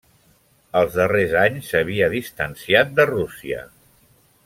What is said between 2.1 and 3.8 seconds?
distanciat de Rússia.